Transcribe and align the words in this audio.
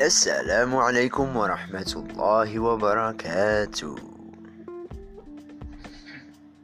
السلام 0.00 0.76
عليكم 0.76 1.36
ورحمة 1.36 1.92
الله 1.96 2.58
وبركاته. 2.58 3.96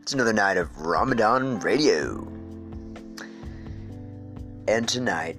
It's 0.02 0.12
another 0.12 0.32
night 0.32 0.56
of 0.56 0.68
Ramadan 0.78 1.60
Radio. 1.60 2.26
And 4.66 4.88
tonight, 4.88 5.36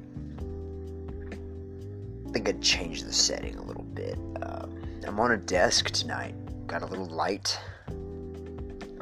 I 2.28 2.32
think 2.32 2.50
I'd 2.50 2.62
change 2.62 3.04
the 3.04 3.14
setting 3.14 3.58
a 3.58 3.64
little 3.64 3.88
bit. 3.94 4.18
Um, 4.42 4.82
I'm 5.06 5.20
on 5.20 5.32
a 5.32 5.38
desk 5.38 5.90
tonight, 5.90 6.36
got 6.68 6.82
a 6.82 6.86
little 6.86 7.08
light. 7.08 7.60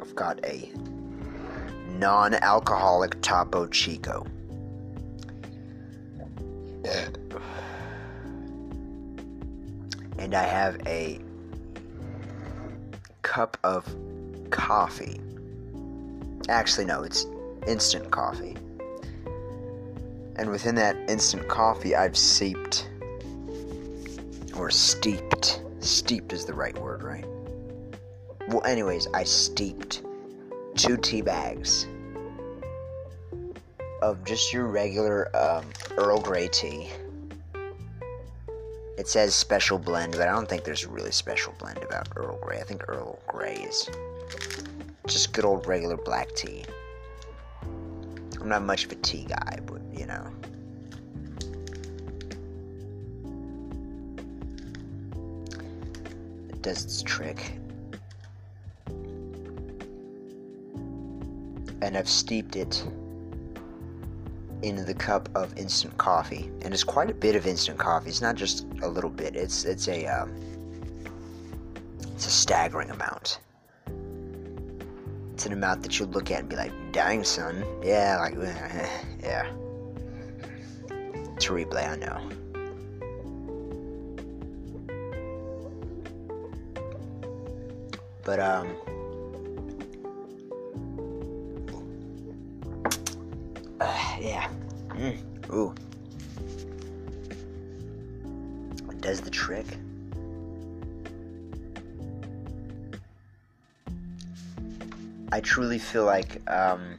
I've 0.00 0.14
got 0.14 0.44
a 0.44 0.70
non 1.98 2.34
alcoholic 2.34 3.20
Topo 3.22 3.66
Chico. 3.68 4.26
And 10.33 10.41
I 10.41 10.49
have 10.49 10.77
a 10.87 11.19
cup 13.21 13.55
of 13.63 13.87
coffee. 14.49 15.21
Actually, 16.49 16.85
no, 16.85 17.03
it's 17.03 17.27
instant 17.67 18.09
coffee. 18.09 18.55
And 20.35 20.49
within 20.49 20.73
that 20.75 20.95
instant 21.07 21.47
coffee, 21.47 21.95
I've 21.95 22.17
seeped, 22.17 22.89
or 24.57 24.71
steeped. 24.71 25.61
Steeped 25.81 26.33
is 26.33 26.45
the 26.45 26.53
right 26.55 26.75
word, 26.79 27.03
right? 27.03 27.25
Well, 28.47 28.63
anyways, 28.65 29.07
I 29.13 29.25
steeped 29.25 30.01
two 30.75 30.97
tea 30.97 31.21
bags 31.21 31.85
of 34.01 34.25
just 34.25 34.51
your 34.51 34.65
regular 34.65 35.29
um, 35.37 35.65
Earl 35.95 36.19
Grey 36.19 36.47
tea 36.47 36.89
it 38.97 39.07
says 39.07 39.33
special 39.33 39.79
blend, 39.79 40.13
but 40.13 40.21
I 40.27 40.31
don't 40.31 40.47
think 40.47 40.63
there's 40.63 40.83
a 40.83 40.89
really 40.89 41.11
special 41.11 41.53
blend 41.57 41.79
about 41.79 42.09
Earl 42.15 42.37
Grey. 42.41 42.59
I 42.59 42.63
think 42.63 42.87
Earl 42.87 43.19
Grey 43.27 43.55
is 43.55 43.89
just 45.07 45.33
good 45.33 45.45
old 45.45 45.65
regular 45.65 45.97
black 45.97 46.33
tea. 46.35 46.63
I'm 48.39 48.49
not 48.49 48.63
much 48.63 48.85
of 48.85 48.91
a 48.91 48.95
tea 48.95 49.25
guy, 49.27 49.59
but 49.65 49.81
you 49.93 50.05
know. 50.05 50.27
It 56.49 56.61
does 56.61 56.83
its 56.83 57.01
trick. 57.01 57.53
And 61.81 61.97
I've 61.97 62.09
steeped 62.09 62.55
it 62.55 62.85
into 64.63 64.83
the 64.83 64.93
cup 64.93 65.29
of 65.35 65.55
instant 65.57 65.97
coffee, 65.97 66.49
and 66.61 66.73
it's 66.73 66.83
quite 66.83 67.11
a 67.11 67.13
bit 67.13 67.35
of 67.35 67.45
instant 67.45 67.77
coffee. 67.77 68.09
It's 68.09 68.21
not 68.21 68.35
just 68.35 68.65
a 68.81 68.87
little 68.87 69.09
bit. 69.09 69.35
It's 69.35 69.65
it's 69.65 69.87
a 69.87 70.05
um, 70.07 70.33
it's 72.13 72.25
a 72.25 72.31
staggering 72.31 72.89
amount. 72.89 73.39
It's 75.33 75.45
an 75.45 75.53
amount 75.53 75.83
that 75.83 75.99
you 75.99 76.05
look 76.05 76.31
at 76.31 76.39
and 76.39 76.49
be 76.49 76.55
like, 76.55 76.71
"Dang, 76.91 77.23
son, 77.23 77.65
yeah, 77.83 78.17
like, 78.19 78.35
yeah." 79.21 79.51
Terrible, 81.39 81.77
I 81.77 81.95
know. 81.97 82.29
But 88.23 88.39
um. 88.39 88.75
Uh, 93.83 94.15
yeah. 94.21 94.49
Mm. 94.91 95.17
Ooh. 95.53 95.75
It 98.89 99.01
does 99.01 99.19
the 99.19 99.29
trick. 99.29 99.65
I 105.33 105.41
truly 105.41 105.79
feel 105.79 106.05
like 106.05 106.49
um, 106.49 106.97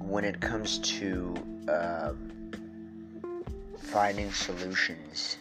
when 0.00 0.24
it 0.24 0.40
comes 0.40 0.78
to 0.78 1.36
uh, 1.68 2.14
finding 3.78 4.32
solutions, 4.32 5.36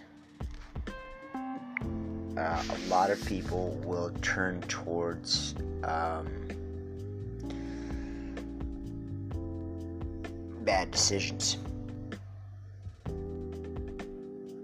uh, 2.37 2.63
a 2.69 2.77
lot 2.87 3.09
of 3.09 3.25
people 3.25 3.71
will 3.83 4.11
turn 4.21 4.61
towards 4.67 5.55
um, 5.83 6.36
bad 10.67 10.91
decisions. 10.91 11.57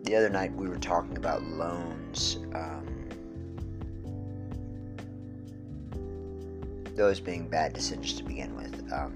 The 0.03 0.15
other 0.17 0.29
night 0.29 0.53
we 0.53 0.67
were 0.67 0.75
talking 0.75 1.15
about 1.15 1.41
loans, 1.43 2.39
um, 2.53 2.85
those 6.93 7.21
being 7.21 7.47
bad 7.47 7.71
decisions 7.71 8.11
to 8.15 8.23
begin 8.23 8.53
with. 8.53 8.91
Um, 8.91 9.13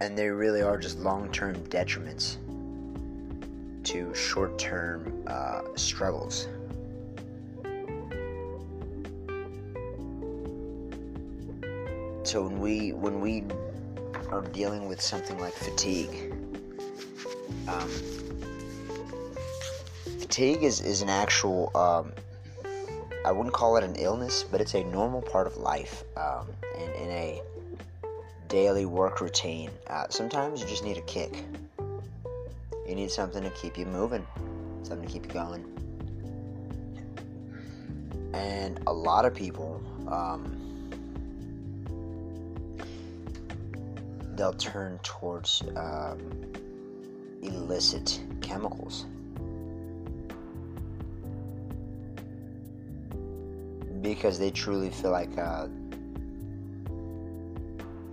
and 0.00 0.18
they 0.18 0.28
really 0.28 0.60
are 0.60 0.76
just 0.76 0.98
long 0.98 1.30
term 1.30 1.54
detriments 1.68 2.38
to 3.84 4.12
short 4.16 4.58
term 4.58 5.22
uh, 5.28 5.60
struggles. 5.76 6.48
So 12.32 12.40
when 12.44 12.60
we 12.60 12.94
when 12.94 13.20
we 13.20 13.44
are 14.30 14.40
dealing 14.40 14.88
with 14.88 15.02
something 15.02 15.38
like 15.38 15.52
fatigue, 15.52 16.32
um, 17.68 17.90
fatigue 20.18 20.62
is, 20.62 20.80
is 20.80 21.02
an 21.02 21.10
actual 21.10 21.70
um, 21.76 22.10
I 23.26 23.32
wouldn't 23.32 23.52
call 23.52 23.76
it 23.76 23.84
an 23.84 23.96
illness, 23.96 24.44
but 24.44 24.62
it's 24.62 24.72
a 24.72 24.82
normal 24.84 25.20
part 25.20 25.46
of 25.46 25.58
life 25.58 26.04
um, 26.16 26.46
in, 26.78 26.90
in 27.02 27.10
a 27.10 27.42
daily 28.48 28.86
work 28.86 29.20
routine. 29.20 29.70
Uh, 29.88 30.06
sometimes 30.08 30.62
you 30.62 30.66
just 30.66 30.84
need 30.84 30.96
a 30.96 31.02
kick. 31.02 31.44
You 32.88 32.94
need 32.94 33.10
something 33.10 33.42
to 33.42 33.50
keep 33.50 33.76
you 33.76 33.84
moving, 33.84 34.26
something 34.84 35.06
to 35.06 35.12
keep 35.12 35.26
you 35.26 35.32
going. 35.32 35.66
And 38.32 38.80
a 38.86 38.92
lot 38.94 39.26
of 39.26 39.34
people, 39.34 39.82
um, 40.08 40.71
they'll 44.42 44.52
turn 44.54 44.98
towards 45.04 45.62
um, 45.76 46.18
illicit 47.42 48.20
chemicals. 48.40 49.06
Because 54.00 54.40
they 54.40 54.50
truly 54.50 54.90
feel 54.90 55.12
like 55.12 55.38
uh, 55.38 55.68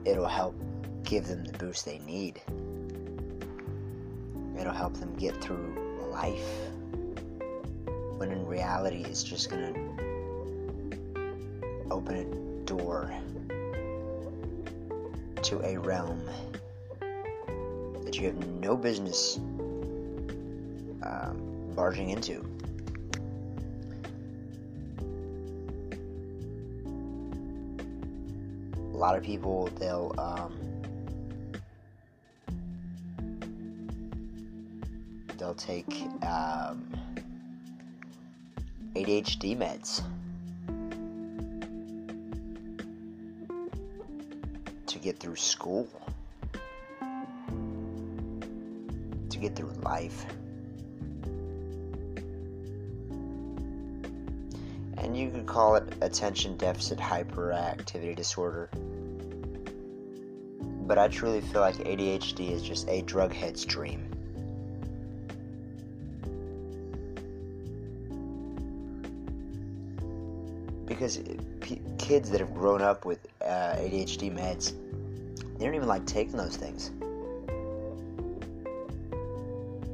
it'll 0.06 0.28
help 0.28 0.54
give 1.04 1.26
them 1.26 1.44
the 1.46 1.58
boost 1.58 1.84
they 1.86 1.98
need. 2.06 2.40
It'll 4.56 4.72
help 4.72 4.98
them 4.98 5.16
get 5.16 5.36
through 5.42 5.98
life. 6.12 6.70
When 8.18 8.32
in 8.32 8.46
reality, 8.46 9.04
it's 9.04 9.24
just 9.24 9.50
gonna 9.50 9.74
open 11.90 12.18
a 12.18 12.66
door 12.68 13.12
to 15.44 15.60
a 15.66 15.78
realm 15.78 16.22
that 18.04 18.18
you 18.18 18.26
have 18.26 18.38
no 18.60 18.76
business 18.76 19.38
um, 21.04 21.72
barging 21.76 22.10
into. 22.10 22.46
A 28.94 28.98
lot 28.98 29.16
of 29.16 29.24
people, 29.24 29.69
they'll 29.80 30.13
um, 30.18 30.60
they'll 35.38 35.54
take 35.54 35.90
um, 36.24 36.86
ADHD 38.96 39.58
meds. 39.58 40.04
Get 45.10 45.20
through 45.20 45.36
school, 45.36 45.88
to 49.32 49.40
get 49.40 49.56
through 49.56 49.72
life. 49.82 50.24
And 55.00 55.18
you 55.18 55.32
could 55.32 55.48
call 55.48 55.78
it 55.78 55.92
attention 56.02 56.58
deficit 56.58 57.00
hyperactivity 57.00 58.16
disorder. 58.16 58.70
But 60.86 61.00
I 61.00 61.08
truly 61.08 61.42
feel 61.42 61.62
like 61.62 61.78
ADHD 61.78 62.52
is 62.52 62.62
just 62.62 62.88
a 62.88 63.02
drug 63.02 63.34
head's 63.34 63.66
dream. 63.66 64.06
Because 70.86 71.20
p- 71.62 71.82
kids 71.98 72.30
that 72.30 72.42
have 72.42 72.54
grown 72.54 72.84
up 72.84 73.06
with 73.06 73.26
uh, 73.42 73.76
ADHD 73.76 74.32
meds 74.32 74.74
They 75.60 75.66
don't 75.66 75.76
even 75.76 75.90
like 75.90 76.06
taking 76.06 76.38
those 76.38 76.56
things. 76.56 76.92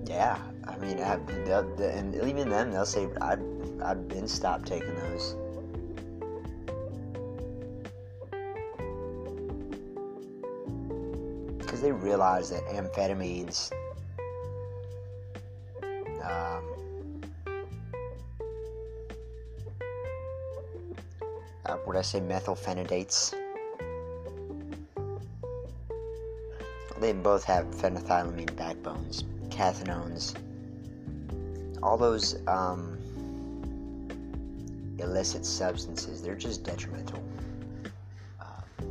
Yeah, 0.06 0.38
I 0.68 0.78
mean, 0.78 1.00
I, 1.00 1.16
and 1.16 2.16
even 2.16 2.50
then 2.50 2.70
they'll 2.70 2.86
say, 2.86 3.10
"I've 3.20 3.42
I've 3.84 4.08
been 4.08 4.28
stopped 4.28 4.68
taking 4.68 4.94
those." 4.94 5.36
Because 11.58 11.82
they 11.82 11.92
realize 11.92 12.52
that 12.52 12.64
amphetamines 12.68 13.72
uh, 21.66 21.78
would 21.88 21.96
I 21.96 22.02
say 22.04 22.20
methylphenidates? 22.20 23.34
They 27.06 27.14
both 27.14 27.44
have 27.44 27.68
phenethylamine 27.68 28.56
backbones, 28.56 29.26
cathinones, 29.50 30.34
all 31.84 31.98
those 31.98 32.40
um, 32.48 32.98
illicit 34.98 35.46
substances. 35.46 36.24
They're 36.24 36.34
just 36.34 36.64
detrimental, 36.64 37.24
um, 38.40 38.88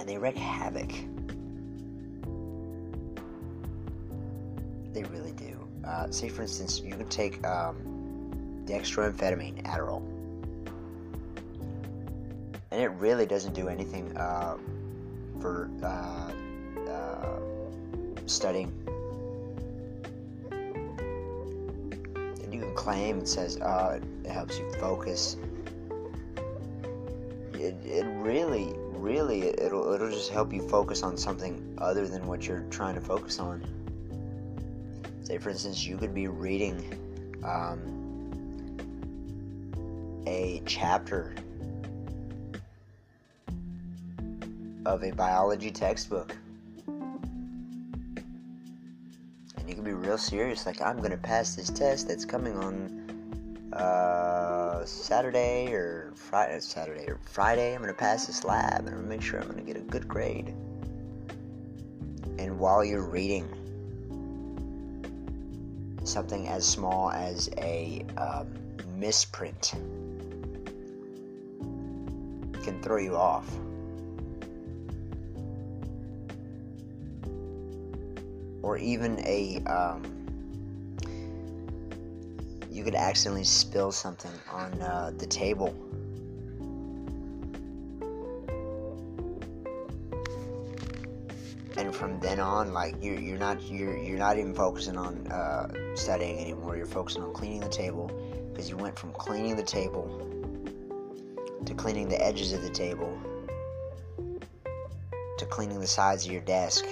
and 0.00 0.08
they 0.08 0.18
wreak 0.18 0.36
havoc. 0.36 0.90
They 4.92 5.04
really 5.04 5.30
do. 5.30 5.68
Uh, 5.86 6.10
say, 6.10 6.28
for 6.28 6.42
instance, 6.42 6.80
you 6.80 6.96
could 6.96 7.08
take 7.08 7.46
um, 7.46 7.76
dextroamphetamine, 8.66 9.62
Adderall 9.62 10.02
and 12.72 12.82
it 12.82 12.88
really 12.98 13.26
doesn't 13.26 13.54
do 13.54 13.68
anything 13.68 14.16
uh, 14.16 14.56
for 15.40 15.70
uh, 15.84 15.86
uh, 15.86 16.32
studying. 18.26 18.72
And 22.42 22.52
you 22.52 22.60
can 22.60 22.74
claim 22.74 23.18
it 23.18 23.28
says 23.28 23.58
uh, 23.60 24.00
it 24.24 24.30
helps 24.30 24.58
you 24.58 24.70
focus. 24.74 25.36
It, 27.54 27.76
it 27.84 28.04
really, 28.06 28.74
really, 28.92 29.48
it'll 29.48 29.92
it'll 29.92 30.10
just 30.10 30.30
help 30.30 30.52
you 30.52 30.66
focus 30.68 31.02
on 31.02 31.16
something 31.16 31.76
other 31.78 32.06
than 32.06 32.26
what 32.26 32.46
you're 32.46 32.64
trying 32.70 32.94
to 32.94 33.00
focus 33.00 33.38
on. 33.38 33.64
Say, 35.22 35.38
for 35.38 35.50
instance, 35.50 35.86
you 35.86 35.96
could 35.96 36.14
be 36.14 36.28
reading 36.28 36.82
um, 37.44 37.94
a 40.26 40.60
chapter 40.66 41.34
of 44.84 45.02
a 45.02 45.12
biology 45.12 45.70
textbook. 45.70 46.36
Serious, 50.16 50.64
like, 50.64 50.80
I'm 50.80 51.00
gonna 51.00 51.16
pass 51.16 51.56
this 51.56 51.70
test 51.70 52.08
that's 52.08 52.24
coming 52.24 52.56
on 52.56 53.72
uh, 53.72 54.84
Saturday 54.84 55.72
or 55.72 56.12
Friday, 56.14 56.60
Saturday 56.60 57.06
or 57.08 57.18
Friday. 57.24 57.74
I'm 57.74 57.80
gonna 57.80 57.92
pass 57.92 58.26
this 58.26 58.44
lab 58.44 58.86
and 58.86 59.08
make 59.08 59.22
sure 59.22 59.40
I'm 59.40 59.48
gonna 59.48 59.62
get 59.62 59.76
a 59.76 59.80
good 59.80 60.06
grade. 60.06 60.54
And 62.38 62.58
while 62.58 62.84
you're 62.84 63.02
reading, 63.02 63.48
something 66.04 66.48
as 66.48 66.66
small 66.66 67.10
as 67.10 67.50
a 67.58 68.04
um, 68.16 68.46
misprint 68.96 69.72
can 72.62 72.80
throw 72.82 72.96
you 72.96 73.16
off. 73.16 73.50
Or 78.64 78.78
even 78.78 79.20
a 79.26 79.62
um, 79.66 80.02
you 82.70 82.82
could 82.82 82.94
accidentally 82.94 83.44
spill 83.44 83.92
something 83.92 84.32
on 84.50 84.72
uh, 84.80 85.12
the 85.18 85.26
table. 85.26 85.68
And 91.76 91.94
from 91.94 92.18
then 92.20 92.40
on, 92.40 92.72
like 92.72 92.94
you're 93.02 93.20
you're 93.20 93.38
not 93.38 93.62
you're 93.62 93.98
you're 93.98 94.18
not 94.18 94.38
even 94.38 94.54
focusing 94.54 94.96
on 94.96 95.26
uh, 95.26 95.68
studying 95.94 96.38
anymore. 96.38 96.76
You're 96.76 96.86
focusing 96.86 97.22
on 97.22 97.34
cleaning 97.34 97.60
the 97.60 97.68
table 97.68 98.10
because 98.50 98.70
you 98.70 98.78
went 98.78 98.98
from 98.98 99.12
cleaning 99.12 99.56
the 99.56 99.62
table 99.62 100.08
to 101.66 101.74
cleaning 101.74 102.08
the 102.08 102.24
edges 102.24 102.54
of 102.54 102.62
the 102.62 102.70
table 102.70 103.18
to 105.36 105.46
cleaning 105.46 105.80
the 105.80 105.86
sides 105.86 106.24
of 106.24 106.32
your 106.32 106.42
desk 106.42 106.84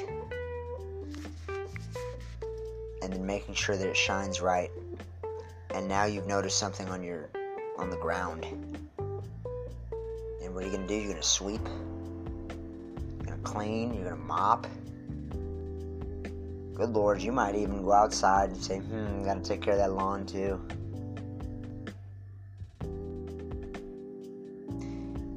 and 3.02 3.12
then 3.12 3.26
making 3.26 3.54
sure 3.54 3.76
that 3.76 3.86
it 3.86 3.96
shines 3.96 4.40
right. 4.40 4.70
And 5.74 5.88
now 5.88 6.04
you've 6.04 6.26
noticed 6.26 6.58
something 6.58 6.88
on 6.88 7.02
your 7.02 7.28
on 7.76 7.90
the 7.90 7.96
ground. 7.96 8.46
And 10.42 10.54
what 10.54 10.62
are 10.62 10.66
you 10.66 10.72
gonna 10.72 10.86
do? 10.86 10.94
You're 10.94 11.12
gonna 11.12 11.22
sweep. 11.22 11.66
You're 11.66 13.26
gonna 13.26 13.42
clean. 13.42 13.92
You're 13.94 14.04
gonna 14.04 14.16
mop. 14.16 14.66
Good 16.74 16.90
lord, 16.90 17.20
you 17.20 17.32
might 17.32 17.54
even 17.54 17.82
go 17.82 17.92
outside 17.92 18.50
and 18.50 18.62
say, 18.62 18.78
"Hmm, 18.78 19.24
gotta 19.24 19.40
take 19.40 19.62
care 19.62 19.74
of 19.74 19.78
that 19.80 19.92
lawn 19.92 20.24
too." 20.24 20.60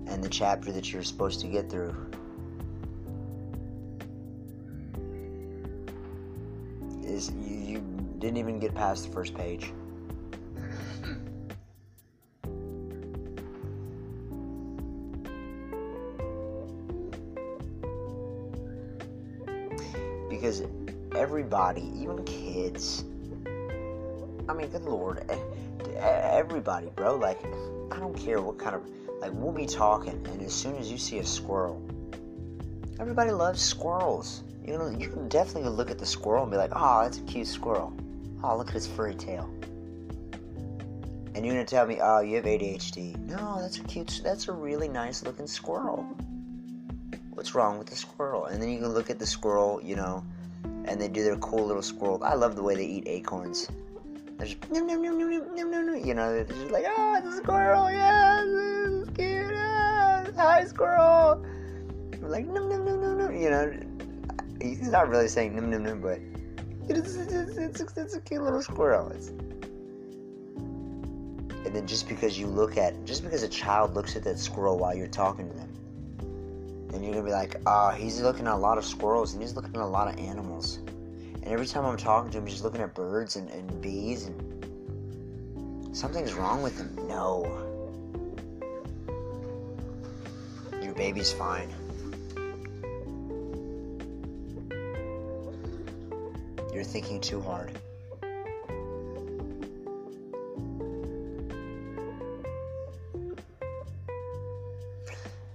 And 0.08 0.24
the 0.24 0.30
chapter 0.30 0.72
that 0.72 0.94
you're 0.94 1.04
supposed 1.04 1.42
to 1.42 1.48
get 1.48 1.70
through 1.70 1.94
didn't 8.26 8.38
even 8.38 8.60
get 8.60 8.74
past 8.74 9.06
the 9.06 9.12
first 9.14 9.36
page. 9.36 9.72
Because 20.28 20.64
everybody, 21.16 21.92
even 21.96 22.24
kids, 22.26 23.04
I 24.50 24.54
mean, 24.54 24.70
good 24.70 24.86
lord, 24.86 25.24
eh, 25.30 25.38
everybody, 25.96 26.88
bro, 26.96 27.16
like, 27.16 27.40
I 27.92 28.00
don't 28.00 28.18
care 28.18 28.42
what 28.42 28.58
kind 28.58 28.76
of, 28.76 28.90
like, 29.22 29.32
we'll 29.34 29.52
be 29.52 29.68
talking, 29.68 30.26
and 30.32 30.42
as 30.42 30.54
soon 30.54 30.78
as 30.78 30.92
you 30.92 30.98
see 30.98 31.20
a 31.20 31.26
squirrel, 31.26 31.80
everybody 33.00 33.30
loves 33.32 33.62
squirrels. 33.62 34.44
You 34.66 34.80
know, 34.80 34.90
you 34.90 35.10
can 35.10 35.30
definitely 35.30 35.70
look 35.70 35.92
at 35.92 36.00
the 36.00 36.08
squirrel 36.08 36.42
and 36.42 36.52
be 36.52 36.58
like, 36.58 36.72
oh, 36.76 37.04
that's 37.04 37.20
a 37.20 37.22
cute 37.22 37.46
squirrel. 37.48 37.95
Oh, 38.48 38.56
look 38.56 38.68
at 38.68 38.76
his 38.76 38.86
furry 38.86 39.16
tail. 39.16 39.50
And 41.34 41.44
you're 41.44 41.56
gonna 41.56 41.66
tell 41.66 41.88
me, 41.88 41.98
oh, 42.00 42.20
you 42.20 42.36
have 42.36 42.46
ADHD. 42.46 43.18
No, 43.28 43.60
that's 43.60 43.80
a 43.80 43.84
cute, 43.86 44.22
that's 44.24 44.48
a 44.50 44.52
really 44.52 44.88
nice 44.88 45.24
looking 45.24 45.48
squirrel. 45.48 46.04
What's 47.34 47.56
wrong 47.56 47.80
with 47.80 47.88
the 47.88 47.96
squirrel? 47.96 48.46
And 48.46 48.62
then 48.62 48.70
you 48.70 48.78
can 48.78 48.90
look 48.90 49.10
at 49.10 49.18
the 49.18 49.26
squirrel, 49.26 49.82
you 49.84 49.96
know, 49.96 50.24
and 50.64 51.02
they 51.02 51.08
do 51.08 51.24
their 51.24 51.38
cool 51.38 51.66
little 51.66 51.82
squirrel. 51.82 52.24
I 52.24 52.36
love 52.36 52.56
the 52.56 52.62
way 52.62 52.76
they 52.76 52.86
eat 52.86 53.08
acorns. 53.08 53.68
They're 54.38 54.46
just, 54.46 54.64
you 54.70 54.80
know, 56.14 56.34
they're 56.36 56.44
just 56.44 56.70
like, 56.70 56.86
oh, 56.88 57.16
it's 57.18 57.28
a 57.28 57.38
squirrel, 57.38 57.90
yeah, 57.90 58.44
this 58.46 59.08
is 59.08 59.10
cute, 59.16 59.56
yeah, 59.56 60.28
hi, 60.36 60.66
squirrel. 60.66 61.44
We're 62.22 62.30
like, 62.30 62.46
nom, 62.46 62.70
nom, 62.70 62.86
nom, 62.86 63.02
nom, 63.02 63.18
nom, 63.18 63.36
you 63.36 63.50
know, 63.50 63.74
he's 64.62 64.88
not 64.90 65.10
really 65.10 65.30
saying 65.30 65.56
num 65.56 65.72
num 65.72 65.84
num, 65.84 66.00
but 66.00 66.20
it's, 66.90 67.16
it's, 67.16 67.80
it's, 67.82 67.98
it's 67.98 68.16
a 68.16 68.22
cute 68.22 68.44
little 68.44 68.62
squirrel. 68.62 69.10
It's, 69.10 69.30
and 71.66 71.76
then 71.76 71.88
just 71.88 72.08
because 72.08 72.38
you 72.38 72.48
look 72.48 72.78
at, 72.78 73.06
just 73.06 73.24
because 73.24 73.44
a 73.44 73.48
child 73.48 73.96
looks 73.96 74.16
at 74.16 74.24
that 74.24 74.38
squirrel 74.38 74.78
while 74.78 74.96
you're 74.96 75.08
talking 75.08 75.50
to 75.50 75.56
them, 75.56 76.88
then 76.90 77.04
you're 77.04 77.12
gonna 77.12 77.26
be 77.26 77.32
like, 77.32 77.56
ah, 77.66 77.92
oh, 77.92 77.96
he's 77.96 78.22
looking 78.22 78.46
at 78.48 78.54
a 78.54 78.58
lot 78.58 78.78
of 78.78 78.86
squirrels 78.86 79.34
and 79.34 79.42
he's 79.42 79.56
looking 79.56 79.76
at 79.76 79.82
a 79.82 79.86
lot 79.86 80.08
of 80.08 80.20
animals. 80.20 80.78
And 80.78 81.48
every 81.48 81.66
time 81.66 81.86
I'm 81.86 81.98
talking 81.98 82.32
to 82.32 82.38
him, 82.38 82.46
he's 82.48 82.62
looking 82.62 82.82
at 82.82 82.94
birds 82.94 83.36
and, 83.36 83.50
and 83.50 83.82
bees 83.82 84.26
and 84.28 85.96
something's 85.96 86.34
wrong 86.34 86.62
with 86.62 86.78
him. 86.78 87.08
No. 87.08 87.44
Your 90.82 90.94
baby's 90.94 91.34
fine. 91.34 91.74
You're 96.76 96.84
thinking 96.84 97.22
too 97.22 97.40
hard. 97.40 97.72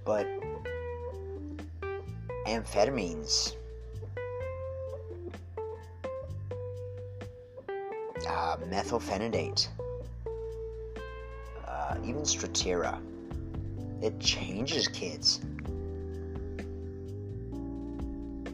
But 0.03 0.25
amphetamines, 2.47 3.55
uh, 8.27 8.57
methylphenidate, 8.67 9.67
uh, 11.67 11.97
even 12.03 12.23
Strattera, 12.23 12.99
it 14.01 14.19
changes 14.19 14.87
kids. 14.87 15.39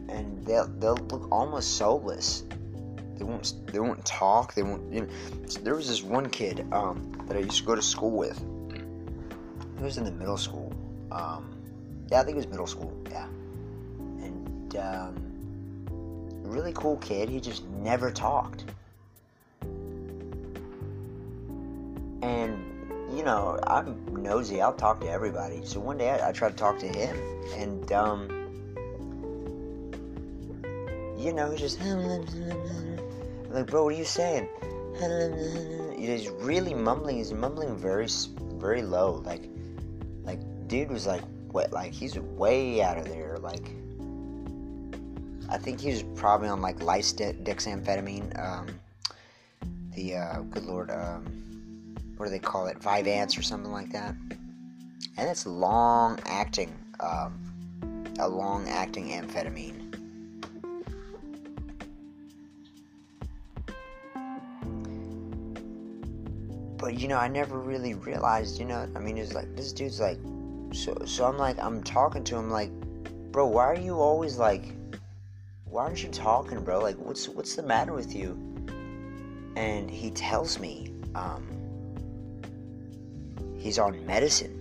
and 0.08 0.44
they'll 0.44 0.66
they'll 0.78 0.96
look 0.96 1.28
almost 1.30 1.76
soulless. 1.76 2.44
They 3.18 3.24
won't 3.24 3.52
they 3.66 3.80
won't 3.80 4.04
talk. 4.04 4.54
They 4.54 4.62
won't. 4.62 4.92
You 4.92 5.00
know, 5.02 5.08
there 5.62 5.74
was 5.74 5.88
this 5.88 6.02
one 6.02 6.30
kid 6.30 6.66
um, 6.72 7.12
that 7.26 7.36
I 7.36 7.40
used 7.40 7.58
to 7.58 7.64
go 7.64 7.74
to 7.74 7.82
school 7.82 8.12
with. 8.12 8.38
He 9.76 9.84
was 9.84 9.98
in 9.98 10.04
the 10.04 10.12
middle 10.12 10.36
school. 10.36 10.72
Um, 11.10 11.52
yeah, 12.10 12.20
I 12.20 12.24
think 12.24 12.36
it 12.36 12.38
was 12.38 12.46
middle 12.46 12.66
school. 12.66 12.96
Yeah, 13.10 13.26
and 13.26 14.76
um, 14.76 15.14
really 16.44 16.72
cool 16.72 16.96
kid. 16.98 17.28
He 17.28 17.40
just 17.40 17.64
never 17.66 18.12
talked. 18.12 18.64
And 22.22 22.64
you 23.12 23.24
know, 23.24 23.58
I'm 23.66 24.22
nosy. 24.22 24.60
I'll 24.62 24.74
talk 24.74 25.00
to 25.00 25.08
everybody. 25.10 25.64
So 25.64 25.80
one 25.80 25.98
day 25.98 26.10
I, 26.10 26.28
I 26.28 26.32
tried 26.32 26.50
to 26.50 26.56
talk 26.56 26.78
to 26.78 26.86
him, 26.86 27.16
and 27.56 27.92
um, 27.92 28.28
you 31.18 31.32
know, 31.32 31.56
just 31.56 31.80
like, 33.48 33.66
bro, 33.66 33.84
what 33.84 33.94
are 33.94 33.98
you 33.98 34.04
saying? 34.04 34.48
He's 35.98 36.28
really 36.28 36.74
mumbling. 36.74 37.16
He's 37.16 37.32
mumbling 37.32 37.76
very, 37.76 38.08
very 38.54 38.82
low. 38.82 39.22
Like, 39.24 39.48
like, 40.24 40.40
dude 40.68 40.90
was 40.90 41.06
like, 41.06 41.22
what? 41.50 41.72
Like, 41.72 41.92
he's 41.92 42.18
way 42.18 42.82
out 42.82 42.98
of 42.98 43.08
there. 43.08 43.38
Like, 43.38 43.70
I 45.50 45.56
think 45.56 45.80
he 45.80 45.90
was 45.90 46.02
probably 46.14 46.48
on 46.48 46.60
like 46.60 46.78
lisdexamfetamine. 46.78 48.38
Um, 48.38 48.68
the 49.94 50.16
uh, 50.16 50.40
good 50.42 50.64
lord, 50.64 50.90
um, 50.90 51.24
what 52.16 52.26
do 52.26 52.30
they 52.30 52.38
call 52.38 52.66
it? 52.66 52.78
Vyvanse 52.78 53.38
or 53.38 53.42
something 53.42 53.72
like 53.72 53.90
that. 53.92 54.14
And 55.16 55.28
it's 55.28 55.46
long 55.46 56.20
acting, 56.26 56.72
um, 57.00 58.14
a 58.20 58.28
long 58.28 58.68
acting 58.68 59.08
amphetamine. 59.08 59.87
But 66.88 66.98
you 66.98 67.06
know, 67.06 67.18
I 67.18 67.28
never 67.28 67.58
really 67.58 67.92
realized, 67.92 68.58
you 68.58 68.64
know, 68.64 68.88
I 68.96 68.98
mean, 68.98 69.18
it's 69.18 69.34
like 69.34 69.54
this 69.54 69.74
dude's 69.74 70.00
like, 70.00 70.16
so 70.72 70.96
so 71.04 71.26
I'm 71.26 71.36
like, 71.36 71.58
I'm 71.58 71.82
talking 71.82 72.24
to 72.24 72.36
him 72.36 72.50
like, 72.50 72.70
bro, 73.30 73.46
why 73.46 73.64
are 73.66 73.76
you 73.76 74.00
always 74.00 74.38
like, 74.38 74.64
why 75.66 75.82
aren't 75.82 76.02
you 76.02 76.08
talking, 76.08 76.64
bro? 76.64 76.78
Like, 76.78 76.96
what's 76.96 77.28
what's 77.28 77.56
the 77.56 77.62
matter 77.62 77.92
with 77.92 78.16
you? 78.16 78.38
And 79.54 79.90
he 79.90 80.10
tells 80.12 80.58
me, 80.58 80.94
um, 81.14 81.46
he's 83.58 83.78
on 83.78 84.06
medicine, 84.06 84.54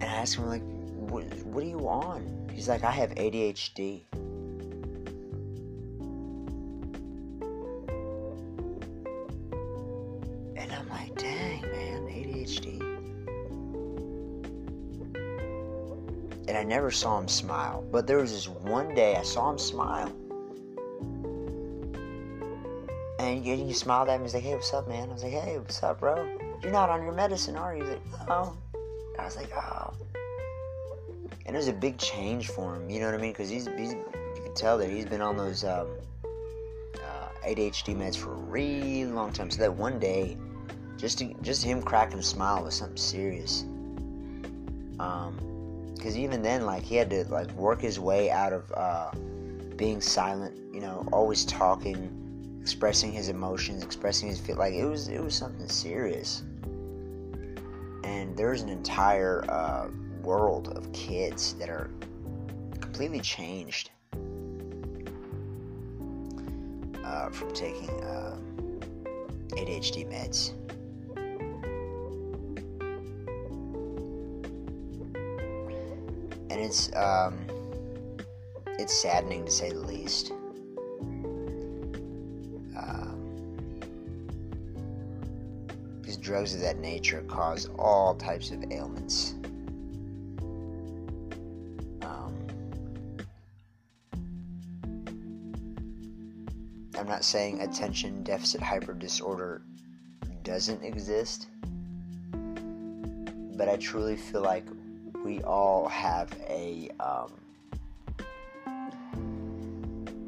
and 0.00 0.04
I 0.04 0.14
ask 0.14 0.38
him 0.38 0.46
like, 0.46 0.62
what, 0.94 1.24
what 1.42 1.64
are 1.64 1.66
you 1.66 1.88
on? 1.88 2.50
He's 2.52 2.68
like, 2.68 2.84
I 2.84 2.92
have 2.92 3.10
ADHD. 3.16 4.02
And 16.54 16.58
I 16.58 16.62
never 16.62 16.90
saw 16.92 17.18
him 17.18 17.26
smile. 17.26 17.84
But 17.90 18.06
there 18.06 18.18
was 18.18 18.32
this 18.32 18.48
one 18.48 18.94
day 18.94 19.16
I 19.16 19.22
saw 19.22 19.50
him 19.50 19.58
smile. 19.58 20.12
And 23.18 23.44
he 23.44 23.72
smiled 23.72 24.08
at 24.08 24.20
me. 24.20 24.26
He's 24.26 24.34
like, 24.34 24.42
hey, 24.44 24.54
what's 24.54 24.72
up, 24.72 24.86
man? 24.86 25.08
I 25.08 25.12
was 25.12 25.24
like, 25.24 25.32
hey, 25.32 25.58
what's 25.58 25.82
up, 25.82 26.00
bro? 26.00 26.28
You're 26.62 26.70
not 26.70 26.90
on 26.90 27.02
your 27.02 27.12
medicine, 27.12 27.56
are 27.56 27.74
you? 27.74 27.82
He's 27.82 27.92
like, 27.92 28.28
no. 28.28 28.56
I 29.18 29.24
was 29.24 29.36
like, 29.36 29.50
oh. 29.56 29.94
And 31.46 31.56
it 31.56 31.58
was 31.58 31.68
a 31.68 31.72
big 31.72 31.98
change 31.98 32.48
for 32.48 32.76
him, 32.76 32.88
you 32.88 33.00
know 33.00 33.06
what 33.06 33.14
I 33.14 33.18
mean? 33.18 33.32
Because 33.32 33.48
he's, 33.48 33.66
he's, 33.76 33.92
you 33.92 34.42
can 34.42 34.54
tell 34.54 34.78
that 34.78 34.88
he's 34.88 35.06
been 35.06 35.20
on 35.20 35.36
those 35.36 35.64
um, 35.64 35.88
uh, 36.96 37.28
ADHD 37.46 37.96
meds 37.96 38.16
for 38.16 38.32
a 38.32 38.36
really 38.36 39.06
long 39.06 39.32
time. 39.32 39.50
So 39.50 39.58
that 39.58 39.74
one 39.74 39.98
day, 39.98 40.36
just 40.96 41.22
just 41.42 41.62
him 41.64 41.82
cracking 41.82 42.18
a 42.18 42.22
smile 42.22 42.64
was 42.64 42.74
something 42.74 42.96
serious. 42.96 43.64
Um, 44.98 45.92
because 45.94 46.18
even 46.18 46.42
then, 46.42 46.66
like 46.66 46.82
he 46.82 46.96
had 46.96 47.08
to 47.10 47.24
like 47.24 47.50
work 47.52 47.80
his 47.80 47.98
way 47.98 48.30
out 48.30 48.52
of 48.52 48.70
uh, 48.72 49.10
being 49.76 50.00
silent. 50.00 50.54
You 50.74 50.80
know, 50.80 51.06
always 51.12 51.44
talking, 51.44 52.58
expressing 52.60 53.12
his 53.12 53.28
emotions, 53.28 53.82
expressing 53.82 54.28
his 54.28 54.38
feel. 54.38 54.56
Like 54.56 54.74
it 54.74 54.84
was 54.84 55.08
it 55.08 55.22
was 55.22 55.34
something 55.34 55.68
serious. 55.68 56.42
And 58.04 58.36
there's 58.36 58.60
an 58.60 58.68
entire 58.68 59.44
uh, 59.48 59.88
world 60.22 60.76
of 60.76 60.92
kids 60.92 61.54
that 61.54 61.70
are 61.70 61.90
completely 62.80 63.20
changed 63.20 63.90
uh, 67.04 67.30
from 67.30 67.52
taking 67.54 67.90
uh, 68.04 68.36
ADHD 69.52 70.06
meds. 70.06 70.52
It's 76.64 76.90
um, 76.96 77.38
it's 78.78 78.94
saddening 78.94 79.44
to 79.44 79.50
say 79.50 79.70
the 79.70 79.80
least. 79.80 80.30
Um, 82.76 83.20
because 86.00 86.16
drugs 86.16 86.54
of 86.54 86.60
that 86.62 86.78
nature 86.78 87.22
cause 87.28 87.68
all 87.78 88.14
types 88.14 88.50
of 88.50 88.64
ailments. 88.72 89.34
Um, 92.02 92.34
I'm 96.98 97.06
not 97.06 97.24
saying 97.24 97.60
attention 97.60 98.22
deficit 98.22 98.62
hyper 98.62 98.94
disorder 98.94 99.62
doesn't 100.42 100.82
exist, 100.82 101.48
but 102.32 103.68
I 103.68 103.76
truly 103.76 104.16
feel 104.16 104.42
like 104.42 104.64
we 105.24 105.42
all 105.42 105.88
have 105.88 106.30
a 106.48 106.90
um, 107.00 107.32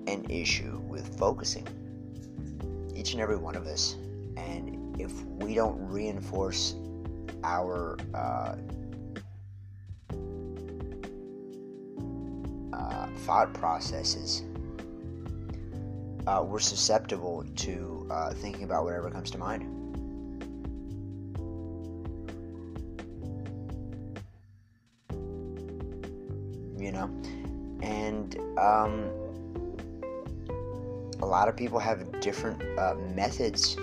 an 0.06 0.24
issue 0.30 0.80
with 0.88 1.18
focusing. 1.18 1.66
Each 2.96 3.12
and 3.12 3.20
every 3.20 3.36
one 3.36 3.54
of 3.54 3.66
us, 3.66 3.96
and 4.38 4.98
if 4.98 5.12
we 5.24 5.54
don't 5.54 5.78
reinforce 5.88 6.74
our 7.44 7.98
uh, 8.14 8.56
uh, 12.72 13.06
thought 13.18 13.52
processes, 13.52 14.42
uh, 16.26 16.42
we're 16.42 16.58
susceptible 16.58 17.44
to 17.56 18.08
uh, 18.10 18.32
thinking 18.32 18.64
about 18.64 18.84
whatever 18.84 19.10
comes 19.10 19.30
to 19.32 19.38
mind. 19.38 19.75
Know? 26.96 27.10
And 27.82 28.36
um, 28.58 29.10
a 31.20 31.26
lot 31.26 31.48
of 31.48 31.56
people 31.56 31.78
have 31.78 32.20
different 32.20 32.62
uh, 32.78 32.94
methods 33.14 33.76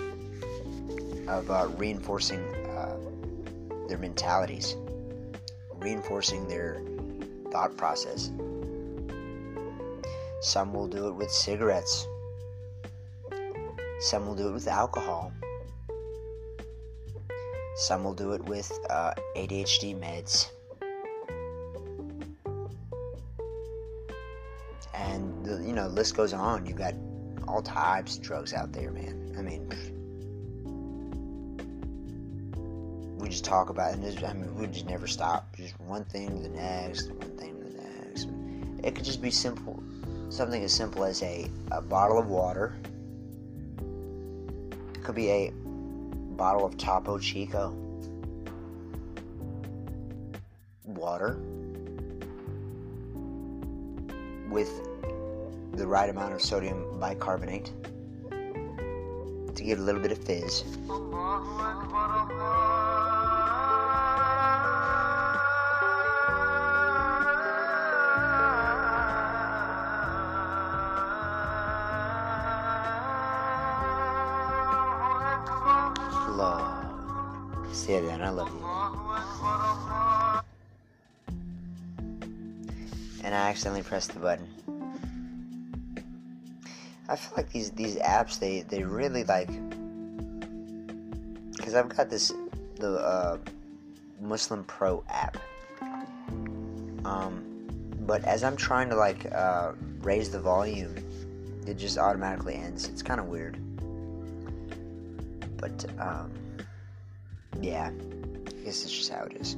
of 1.28 1.50
uh, 1.50 1.68
reinforcing 1.76 2.40
uh, 2.66 2.96
their 3.88 3.98
mentalities, 3.98 4.76
reinforcing 5.76 6.46
their 6.48 6.82
thought 7.50 7.76
process. 7.76 8.30
Some 10.40 10.74
will 10.74 10.88
do 10.88 11.08
it 11.08 11.14
with 11.14 11.30
cigarettes, 11.30 12.06
some 14.00 14.26
will 14.26 14.34
do 14.34 14.48
it 14.48 14.52
with 14.52 14.68
alcohol. 14.68 15.32
Some 17.76 18.04
will 18.04 18.14
do 18.14 18.32
it 18.32 18.44
with 18.44 18.70
uh, 18.88 19.14
ADHD 19.34 19.98
meds. 19.98 20.50
You 25.74 25.80
know 25.80 25.88
list 25.88 26.16
goes 26.16 26.32
on. 26.32 26.64
You 26.66 26.72
got 26.72 26.94
all 27.48 27.60
types 27.60 28.16
of 28.16 28.22
drugs 28.22 28.54
out 28.54 28.72
there, 28.72 28.92
man. 28.92 29.34
I 29.36 29.42
mean, 29.42 29.68
we 33.18 33.28
just 33.28 33.44
talk 33.44 33.70
about 33.70 33.98
it, 33.98 34.22
I 34.22 34.32
mean, 34.34 34.54
we 34.54 34.68
just 34.68 34.86
never 34.86 35.08
stop. 35.08 35.56
Just 35.56 35.80
one 35.80 36.04
thing 36.04 36.28
to 36.28 36.48
the 36.48 36.48
next, 36.48 37.10
one 37.10 37.36
thing 37.36 37.58
to 37.58 37.64
the 37.64 37.82
next. 37.82 38.28
It 38.86 38.94
could 38.94 39.04
just 39.04 39.20
be 39.20 39.32
simple, 39.32 39.82
something 40.28 40.62
as 40.62 40.72
simple 40.72 41.02
as 41.02 41.20
a, 41.24 41.50
a 41.72 41.82
bottle 41.82 42.20
of 42.20 42.28
water. 42.28 42.76
It 44.94 45.02
could 45.02 45.16
be 45.16 45.28
a 45.28 45.52
bottle 46.36 46.64
of 46.64 46.76
Topo 46.76 47.18
Chico. 47.18 47.76
Water 50.84 51.36
with 54.48 54.70
the 55.74 55.86
right 55.86 56.08
amount 56.08 56.32
of 56.32 56.40
sodium 56.40 56.98
bicarbonate 57.00 57.72
to 58.30 59.64
get 59.64 59.78
a 59.78 59.82
little 59.82 60.00
bit 60.00 60.12
of 60.12 60.18
fizz. 60.18 60.64
Love. 76.28 76.86
Say 77.72 78.00
that, 78.00 78.20
I 78.20 78.30
love 78.30 78.48
you. 78.48 78.64
And 83.24 83.34
I 83.34 83.50
accidentally 83.50 83.82
pressed 83.82 84.12
the 84.12 84.20
button. 84.20 84.48
I 87.14 87.16
feel 87.16 87.36
like 87.36 87.52
these 87.52 87.70
these 87.70 87.94
apps 87.94 88.40
they 88.40 88.62
they 88.62 88.82
really 88.82 89.22
like 89.22 89.48
because 91.56 91.76
I've 91.76 91.88
got 91.88 92.10
this 92.10 92.32
the 92.80 92.96
uh, 92.96 93.38
Muslim 94.20 94.64
Pro 94.64 95.04
app. 95.08 95.36
Um, 97.04 97.44
but 98.00 98.24
as 98.24 98.42
I'm 98.42 98.56
trying 98.56 98.88
to 98.88 98.96
like 98.96 99.32
uh, 99.32 99.74
raise 100.00 100.28
the 100.28 100.40
volume, 100.40 100.92
it 101.68 101.74
just 101.74 101.98
automatically 101.98 102.56
ends. 102.56 102.88
It's 102.88 103.00
kind 103.00 103.20
of 103.20 103.26
weird. 103.26 103.58
But 105.56 105.86
um, 106.00 106.32
yeah, 107.60 107.92
I 107.92 108.64
guess 108.64 108.82
it's 108.82 108.90
just 108.90 109.12
how 109.12 109.22
it 109.26 109.36
is. 109.36 109.56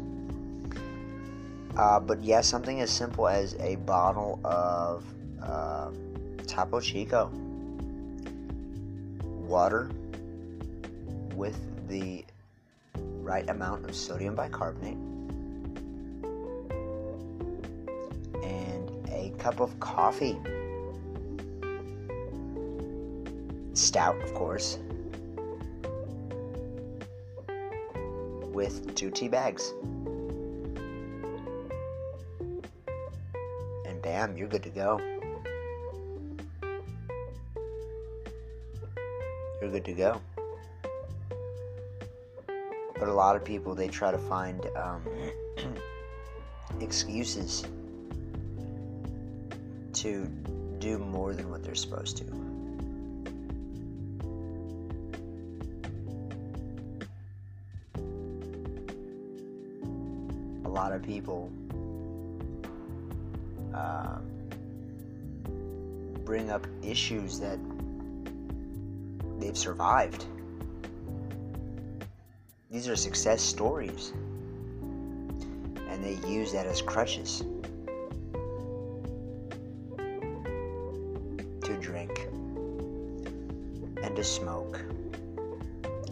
Uh, 1.75 2.01
but 2.01 2.23
yeah, 2.23 2.43
something 2.43 2.83
as 2.83 2.91
simple 2.91 3.27
as 3.27 3.55
a 3.61 3.77
bottle 3.77 4.41
of 4.45 5.05
uh, 5.43 5.89
Topo 6.47 6.81
Chico 6.81 7.31
water 9.47 9.91
with 11.35 11.59
the 11.89 12.25
right 13.23 13.49
amount 13.51 13.85
of 13.89 13.95
sodium 13.95 14.35
bicarbonate 14.35 14.97
and 18.43 19.09
a 19.11 19.33
cup 19.39 19.61
of 19.61 19.79
coffee. 19.81 20.39
Stout, 23.75 24.21
of 24.23 24.33
course. 24.35 24.79
With 28.53 28.95
two 28.95 29.11
tea 29.11 29.29
bags. 29.29 29.75
And 33.85 34.01
bam, 34.03 34.37
you're 34.37 34.49
good 34.49 34.63
to 34.63 34.71
go. 34.71 35.16
Good 39.77 39.85
to 39.85 39.93
go. 39.93 40.21
But 42.99 43.09
a 43.09 43.13
lot 43.13 43.37
of 43.37 43.45
people, 43.45 43.75
they 43.75 43.89
try 43.89 44.11
to 44.11 44.17
find 44.17 44.67
um, 44.75 45.03
excuses 46.81 47.67
to 49.93 50.27
do 50.79 50.97
more 50.99 51.35
than 51.35 51.51
what 51.51 51.63
they're 51.63 51.75
supposed 51.75 52.17
to. 52.17 52.25
A 60.65 60.71
lot 60.71 60.93
of 60.93 61.03
people 61.03 61.53
uh, 63.75 64.21
bring 66.25 66.49
up 66.49 66.67
issues 66.83 67.39
that 67.41 67.59
they've 69.47 69.57
survived. 69.57 70.27
These 72.69 72.89
are 72.89 72.97
success 72.97 73.41
stories. 73.41 74.13
And 75.89 76.03
they 76.03 76.19
use 76.29 76.53
that 76.53 76.67
as 76.67 76.83
crutches 76.83 77.45
to 81.63 81.77
drink 81.81 82.27
and 84.03 84.17
to 84.17 84.25
smoke 84.25 84.81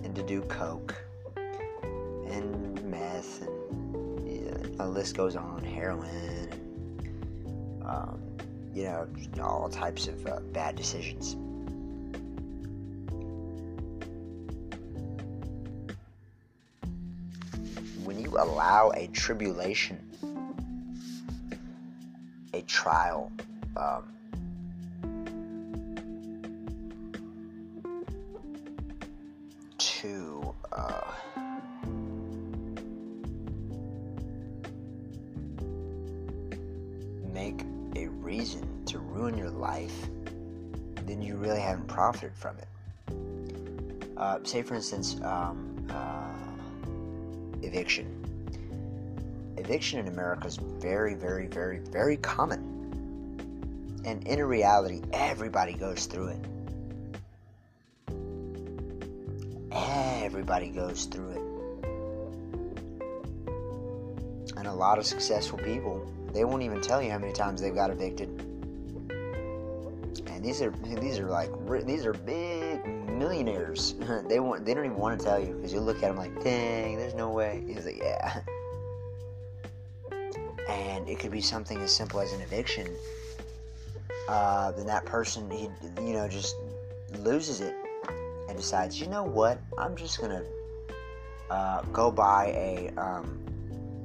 and 0.05 0.15
to 0.15 0.23
do 0.23 0.41
coke 0.43 0.95
and 1.37 2.83
meth 2.85 3.43
and 3.43 4.77
yeah, 4.77 4.85
list 4.85 5.17
goes 5.17 5.35
on 5.37 5.63
heroin 5.65 6.49
um, 7.85 8.21
you 8.75 8.85
know 8.85 9.07
all 9.43 9.69
types 9.69 10.09
of 10.09 10.27
uh, 10.27 10.41
bad 10.53 10.77
decisions 10.77 11.37
allow 18.45 18.91
a 18.95 19.07
tribulation, 19.09 19.99
a 22.53 22.63
trial, 22.63 23.31
um, 23.77 24.11
to 29.79 30.55
uh, 30.73 31.01
make 37.33 37.63
a 37.97 38.07
reason 38.09 38.85
to 38.87 38.99
ruin 38.99 39.37
your 39.37 39.51
life, 39.51 40.09
then 41.07 41.21
you 41.21 41.37
really 41.37 41.61
haven't 41.61 41.87
profited 41.87 42.33
from 42.35 42.57
it. 42.59 42.69
Uh, 44.17 44.39
say, 44.45 44.63
for 44.63 44.75
instance, 44.75 45.17
um, 45.23 45.87
uh, 45.91 46.24
eviction 47.75 48.25
eviction 49.57 49.99
in 49.99 50.09
America 50.09 50.47
is 50.47 50.57
very, 50.57 51.15
very, 51.15 51.47
very, 51.47 51.79
very 51.79 52.17
common. 52.19 52.71
And 54.05 54.27
in 54.27 54.43
reality, 54.45 55.01
everybody 55.13 55.73
goes 55.73 56.07
through 56.07 56.29
it. 56.29 56.39
Everybody 59.73 60.69
goes 60.69 61.07
through 61.07 61.31
it. 61.31 61.41
And 64.57 64.67
a 64.67 64.73
lot 64.73 64.99
of 64.99 65.07
successful 65.07 65.59
people, 65.59 66.07
they 66.33 66.45
won't 66.45 66.63
even 66.63 66.81
tell 66.81 67.03
you 67.03 67.11
how 67.11 67.19
many 67.19 67.33
times 67.33 67.61
they've 67.61 67.75
got 67.75 67.91
evicted. 67.91 68.29
And 70.27 70.45
these 70.45 70.61
are 70.61 70.71
these 71.01 71.19
are 71.19 71.27
like 71.27 71.51
these 71.87 72.05
are 72.05 72.13
big 72.13 72.64
millionaires. 73.15 73.95
they 74.29 74.41
want 74.41 74.65
they 74.65 74.75
don't 74.75 74.85
even 74.85 74.99
want 74.99 75.19
to 75.19 75.25
tell 75.25 75.41
you 75.41 75.55
because 75.55 75.73
you 75.73 75.81
look 75.81 75.97
at 75.97 76.09
them 76.09 76.17
like, 76.17 76.43
dang, 76.43 76.97
there's 76.97 77.15
no 77.15 77.31
way. 77.31 77.65
He's 77.67 77.85
like, 77.85 77.99
yeah. 77.99 78.41
and 80.69 81.09
it 81.09 81.19
could 81.19 81.31
be 81.31 81.41
something 81.41 81.79
as 81.79 81.93
simple 81.93 82.21
as 82.21 82.33
an 82.33 82.41
eviction. 82.41 82.89
Uh, 84.29 84.73
then 84.73 84.87
that 84.87 85.05
person, 85.05 85.51
he, 85.51 85.69
you 86.03 86.15
know, 86.15 86.27
just 86.29 86.57
loses 87.19 87.61
it 87.61 87.75
and 88.49 88.57
decides, 88.57 89.01
you 89.01 89.07
know 89.07 89.23
what, 89.23 89.59
I'm 89.77 89.97
just 89.97 90.21
gonna 90.21 90.43
uh, 91.51 91.83
go 91.93 92.11
buy 92.11 92.47
a 92.47 92.91
um, 93.01 93.39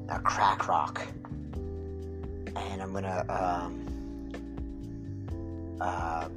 a 0.10 0.20
crack 0.20 0.68
rock, 0.68 1.06
and 1.66 2.82
I'm 2.82 2.94
gonna 2.94 3.26
um, 3.30 3.86
uh, 5.80 6.28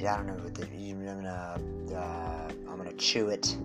I 0.00 0.16
don't 0.16 0.26
know 0.26 0.32
what 0.34 0.54
the, 0.54 0.64
I'm 0.64 1.04
gonna 1.04 1.60
uh, 1.94 2.48
I'm 2.68 2.76
gonna 2.76 2.92
chew 2.94 3.28
it 3.28 3.56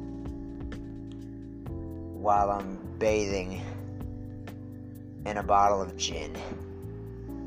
while 2.13 2.51
I'm 2.51 2.77
bathing 2.99 3.61
in 5.25 5.37
a 5.37 5.43
bottle 5.43 5.81
of 5.81 5.97
gin. 5.97 6.35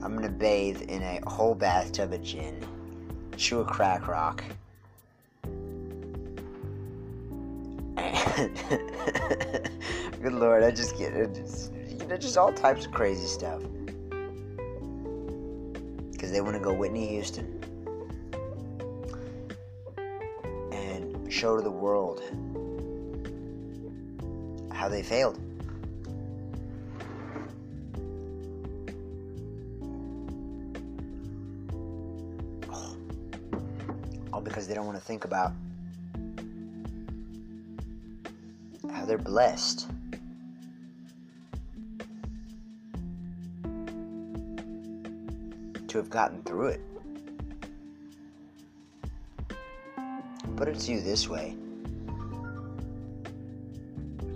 I'm 0.02 0.16
gonna 0.16 0.28
bathe 0.28 0.82
in 0.82 1.02
a 1.02 1.20
whole 1.28 1.54
bathtub 1.54 2.12
of 2.12 2.22
gin, 2.22 2.66
chew 3.36 3.60
a 3.60 3.64
crack 3.64 4.08
rock. 4.08 4.42
Good 10.20 10.32
lord, 10.32 10.64
I 10.64 10.70
just 10.72 10.96
get 10.98 11.12
it. 11.12 11.34
Just, 11.34 11.72
you 11.72 12.18
just 12.18 12.36
all 12.36 12.52
types 12.52 12.86
of 12.86 12.92
crazy 12.92 13.26
stuff. 13.26 13.62
Because 16.10 16.32
they 16.32 16.40
want 16.40 16.54
to 16.54 16.60
go 16.60 16.72
Whitney 16.72 17.06
Houston 17.08 17.60
show 21.40 21.56
to 21.56 21.62
the 21.62 21.70
world 21.70 22.20
how 24.74 24.90
they 24.90 25.02
failed. 25.02 25.40
All 34.30 34.42
because 34.42 34.68
they 34.68 34.74
don't 34.74 34.84
want 34.84 34.98
to 34.98 35.02
think 35.02 35.24
about 35.24 35.52
how 38.92 39.06
they're 39.06 39.16
blessed. 39.16 39.88
To 45.88 45.96
have 45.96 46.10
gotten 46.10 46.42
through 46.42 46.66
it. 46.66 46.89
Put 50.60 50.68
it 50.68 50.78
to 50.80 50.92
you 50.92 51.00
this 51.00 51.26
way 51.26 51.56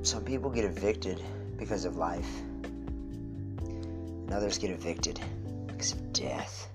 some 0.00 0.24
people 0.24 0.48
get 0.48 0.64
evicted 0.64 1.22
because 1.58 1.84
of 1.84 1.98
life, 1.98 2.40
and 3.62 4.32
others 4.32 4.56
get 4.56 4.70
evicted 4.70 5.20
because 5.66 5.92
of 5.92 6.14
death. 6.14 6.70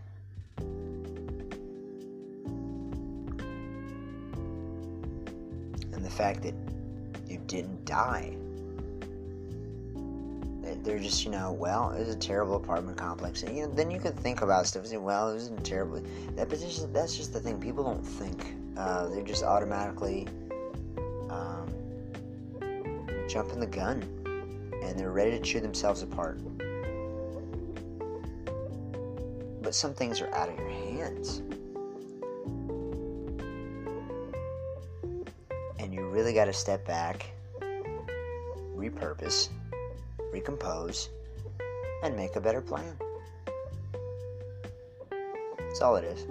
And 5.93 6.05
the 6.05 6.11
fact 6.11 6.43
that 6.43 6.53
you 7.27 7.39
didn't 7.47 7.85
die. 7.85 8.35
They're 10.83 10.99
just, 10.99 11.25
you 11.25 11.31
know, 11.31 11.53
well, 11.53 11.89
it 11.89 11.99
was 11.99 12.09
a 12.09 12.15
terrible 12.15 12.55
apartment 12.55 12.97
complex. 12.97 13.41
And, 13.41 13.57
you 13.57 13.65
know, 13.65 13.73
then 13.73 13.89
you 13.89 13.99
can 13.99 14.13
think 14.13 14.43
about 14.43 14.67
stuff 14.67 14.83
and 14.83 14.91
say, 14.91 14.97
well, 14.97 15.31
it 15.31 15.33
wasn't 15.33 15.65
terrible. 15.65 16.03
That, 16.35 16.51
that's 16.93 17.17
just 17.17 17.33
the 17.33 17.39
thing. 17.39 17.59
People 17.59 17.83
don't 17.83 18.05
think. 18.05 18.58
Uh, 18.79 19.09
they're 19.09 19.23
just 19.23 19.43
automatically 19.43 20.25
um, 21.29 21.69
jumping 23.27 23.59
the 23.59 23.67
gun, 23.67 24.01
and 24.81 24.97
they're 24.97 25.11
ready 25.11 25.31
to 25.31 25.39
chew 25.39 25.59
themselves 25.59 26.01
apart. 26.01 26.39
But 29.61 29.75
some 29.75 29.93
things 29.93 30.21
are 30.21 30.33
out 30.33 30.47
of 30.47 30.57
your 30.57 30.69
hands. 30.69 31.39
And 35.77 35.93
you 35.93 36.07
really 36.07 36.33
got 36.33 36.45
to 36.45 36.53
step 36.53 36.87
back, 36.87 37.31
repurpose, 38.77 39.49
recompose, 40.31 41.09
and 42.01 42.15
make 42.15 42.37
a 42.37 42.41
better 42.41 42.61
plan. 42.61 42.97
That's 45.57 45.81
all 45.81 45.97
it 45.97 46.05
is. 46.05 46.25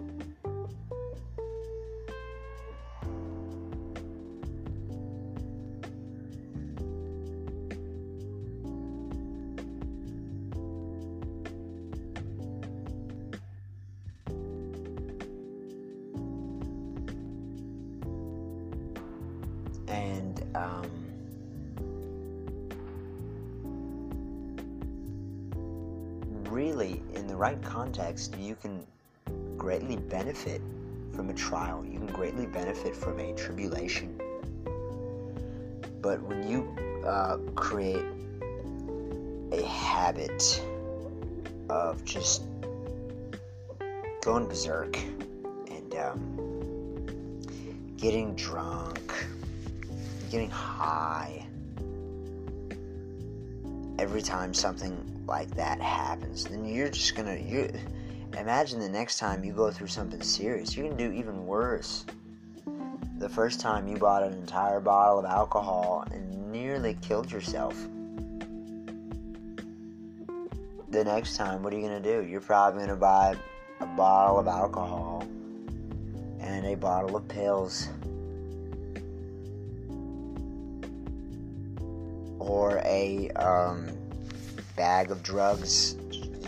Context, 28.18 28.36
you 28.38 28.56
can 28.56 28.84
greatly 29.56 29.96
benefit 29.96 30.60
from 31.14 31.30
a 31.30 31.34
trial. 31.34 31.84
You 31.84 31.98
can 31.98 32.06
greatly 32.08 32.46
benefit 32.46 32.94
from 32.96 33.18
a 33.20 33.32
tribulation. 33.34 34.20
But 36.00 36.20
when 36.22 36.48
you 36.48 36.76
uh, 37.06 37.38
create 37.54 38.04
a 39.52 39.62
habit 39.62 40.62
of 41.68 42.04
just 42.04 42.42
going 44.22 44.46
berserk 44.46 44.96
and 45.70 45.94
um, 45.94 47.40
getting 47.96 48.34
drunk, 48.34 49.12
getting 50.30 50.50
high, 50.50 51.46
every 53.98 54.22
time 54.22 54.54
something 54.54 55.24
like 55.26 55.50
that 55.56 55.80
happens, 55.80 56.44
then 56.44 56.64
you're 56.64 56.88
just 56.88 57.14
gonna 57.14 57.36
you 57.36 57.70
imagine 58.40 58.78
the 58.78 58.88
next 58.88 59.18
time 59.18 59.42
you 59.42 59.52
go 59.52 59.70
through 59.70 59.88
something 59.88 60.22
serious, 60.22 60.76
you're 60.76 60.88
gonna 60.88 60.98
do 60.98 61.12
even 61.12 61.46
worse. 61.46 62.04
The 63.18 63.28
first 63.28 63.60
time 63.60 63.88
you 63.88 63.96
bought 63.96 64.22
an 64.22 64.32
entire 64.32 64.80
bottle 64.80 65.18
of 65.18 65.24
alcohol 65.24 66.04
and 66.12 66.52
nearly 66.52 66.94
killed 67.02 67.32
yourself. 67.32 67.74
The 70.90 71.04
next 71.04 71.36
time, 71.36 71.62
what 71.62 71.72
are 71.72 71.76
you 71.76 71.82
gonna 71.82 72.00
do? 72.00 72.22
You're 72.22 72.40
probably 72.40 72.80
gonna 72.80 72.96
buy 72.96 73.36
a 73.80 73.86
bottle 73.86 74.38
of 74.38 74.46
alcohol 74.46 75.26
and 76.40 76.64
a 76.64 76.76
bottle 76.76 77.16
of 77.16 77.26
pills. 77.28 77.88
Or 82.38 82.80
a 82.84 83.30
um, 83.32 83.88
bag 84.76 85.10
of 85.10 85.22
drugs. 85.22 85.96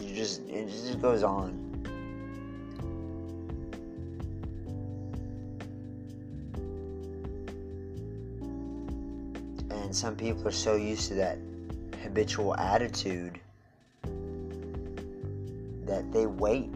You 0.01 0.15
just 0.15 0.41
it 0.49 0.69
just 0.69 1.03
goes 1.03 1.23
on. 1.23 1.60
And 9.91 9.97
some 9.97 10.15
people 10.15 10.47
are 10.47 10.53
so 10.53 10.77
used 10.77 11.09
to 11.09 11.15
that 11.15 11.37
habitual 12.05 12.55
attitude 12.55 13.41
that 15.85 16.13
they 16.13 16.27
wait 16.27 16.71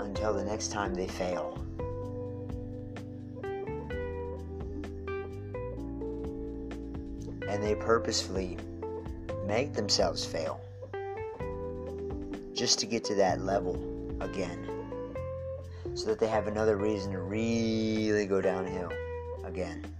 until 0.00 0.34
the 0.34 0.42
next 0.42 0.72
time 0.72 0.92
they 0.92 1.06
fail. 1.06 1.56
And 7.48 7.62
they 7.62 7.76
purposefully 7.76 8.56
make 9.46 9.74
themselves 9.74 10.24
fail 10.24 10.60
just 12.54 12.80
to 12.80 12.86
get 12.86 13.04
to 13.04 13.14
that 13.14 13.40
level 13.40 13.76
again 14.18 14.68
so 15.94 16.06
that 16.06 16.18
they 16.18 16.26
have 16.26 16.48
another 16.48 16.76
reason 16.76 17.12
to 17.12 17.20
really 17.20 18.26
go 18.26 18.40
downhill 18.40 18.90
again. 19.44 19.95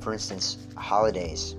For 0.00 0.12
instance, 0.12 0.58
holidays. 0.76 1.56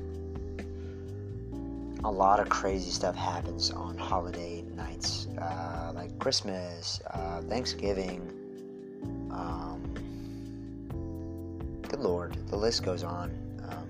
A 2.04 2.12
lot 2.12 2.40
of 2.40 2.50
crazy 2.50 2.90
stuff 2.90 3.16
happens 3.16 3.70
on 3.70 3.96
holiday 3.98 4.64
nights, 4.76 5.28
uh, 5.40 5.92
like 5.94 6.18
Christmas, 6.18 7.00
uh, 7.12 7.42
Thanksgiving. 7.42 8.22
Um, 9.32 9.82
good 11.88 12.00
Lord, 12.00 12.36
the 12.48 12.56
list 12.56 12.84
goes 12.84 13.04
on. 13.04 13.32
Um, 13.70 13.88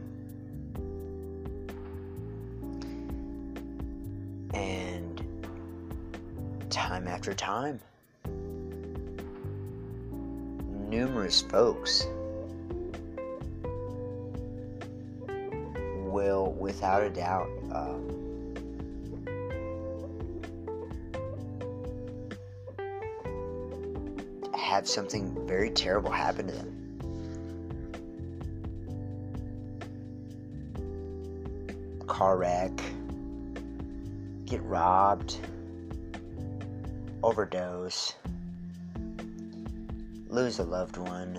and 4.54 5.24
time 6.70 7.08
after 7.08 7.34
time, 7.34 7.80
numerous 10.90 11.42
folks 11.42 12.06
without 16.72 17.04
a 17.04 17.10
doubt, 17.10 17.50
um, 17.74 18.08
have 24.58 24.88
something 24.88 25.46
very 25.46 25.70
terrible 25.70 26.10
happen 26.10 26.48
to 26.48 26.54
them. 26.54 26.78
Car 32.08 32.38
wreck, 32.38 32.72
get 34.46 34.64
robbed, 34.64 35.40
overdose, 37.22 38.16
lose 40.30 40.60
a 40.60 40.64
loved 40.64 40.96
one. 40.96 41.38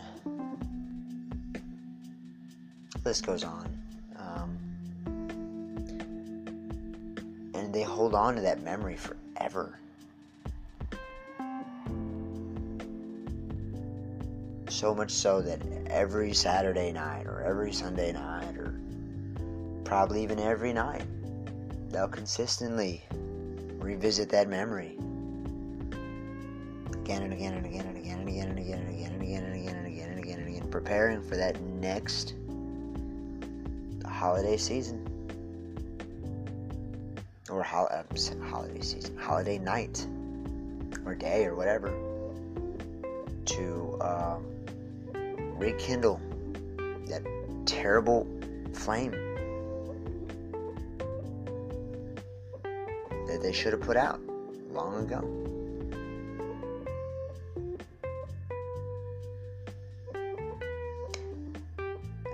List 3.03 3.25
goes 3.25 3.45
on. 3.45 3.72
Hold 7.93 8.15
on 8.15 8.35
to 8.35 8.41
that 8.41 8.63
memory 8.63 8.97
forever. 8.97 9.79
So 14.69 14.95
much 14.95 15.11
so 15.11 15.43
that 15.43 15.61
every 15.87 16.33
Saturday 16.33 16.91
night 16.91 17.27
or 17.27 17.43
every 17.43 17.73
Sunday 17.73 18.13
night 18.13 18.57
or 18.57 18.75
probably 19.85 20.23
even 20.23 20.39
every 20.39 20.73
night, 20.73 21.05
they'll 21.91 22.09
consistently 22.09 23.05
revisit 23.79 24.31
that 24.31 24.49
memory 24.49 24.97
again 26.95 27.23
and 27.23 27.33
again 27.35 27.55
and 27.55 27.67
again 27.67 27.87
and 27.87 27.99
again 27.99 28.19
and 28.19 28.29
again 28.29 28.49
and 28.49 28.59
again 28.59 28.83
and 28.83 28.89
again 28.89 29.05
and 29.05 29.21
again 29.21 29.45
and 29.45 29.55
again 29.55 29.77
and 29.77 29.87
again 29.87 30.09
and 30.09 30.19
again 30.19 30.39
and 30.39 30.49
again, 30.49 30.71
preparing 30.71 31.23
for 31.23 31.37
that 31.37 31.61
next 31.61 32.35
holiday 34.07 34.57
season 34.57 35.02
or 37.53 37.63
ho- 37.63 37.89
uh, 37.91 38.03
holiday 38.49 38.81
season, 38.81 39.17
holiday 39.19 39.59
night 39.59 40.07
or 41.05 41.15
day 41.15 41.45
or 41.45 41.55
whatever 41.55 41.93
to 43.45 43.99
um, 44.01 44.45
rekindle 45.59 46.21
that 47.09 47.23
terrible 47.67 48.27
flame 48.73 49.13
that 53.27 53.41
they 53.43 53.53
should 53.53 53.73
have 53.73 53.83
put 53.83 53.97
out 53.97 54.21
long 54.71 55.05
ago. 55.05 55.21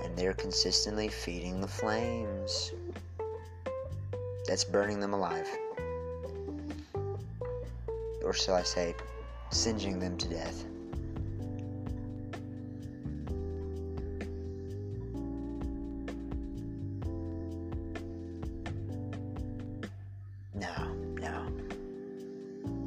And 0.04 0.16
they're 0.16 0.34
consistently 0.34 1.08
feeding 1.08 1.60
the 1.60 1.68
flames. 1.68 2.72
That's 4.48 4.64
burning 4.64 4.98
them 4.98 5.12
alive. 5.12 5.46
Or 8.24 8.32
shall 8.32 8.54
I 8.54 8.62
say, 8.62 8.94
singeing 9.50 10.00
them 10.00 10.16
to 10.16 10.26
death. 10.26 10.64
No, 20.54 20.94
no. 21.20 21.46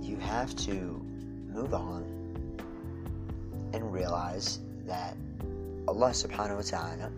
You 0.02 0.17
have 0.17 0.56
to 0.56 1.06
move 1.54 1.76
on 1.76 2.02
and 3.74 3.93
realize 3.93 4.60
that 4.88 5.15
Allah 5.88 6.10
subhanahu 6.10 6.56
wa 6.56 6.63
ta'ala 6.63 7.12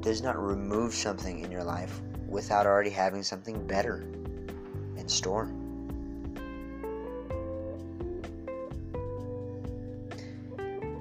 does 0.00 0.22
not 0.22 0.36
remove 0.40 0.92
something 0.92 1.40
in 1.40 1.50
your 1.50 1.64
life 1.64 2.00
without 2.28 2.66
already 2.66 2.90
having 2.90 3.22
something 3.22 3.66
better 3.66 4.04
in 4.96 5.08
store. 5.08 5.44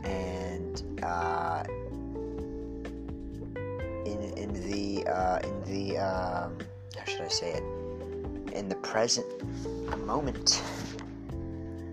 And 0.03 0.83
uh, 1.03 1.63
in 4.05 4.33
in 4.37 4.53
the 4.69 5.07
uh, 5.07 5.39
in 5.43 5.63
the 5.63 5.97
um, 5.97 6.57
how 6.97 7.05
should 7.05 7.21
I 7.21 7.27
say 7.27 7.53
it? 7.53 7.63
In 8.53 8.69
the 8.69 8.75
present 8.75 9.25
moment, 10.05 10.61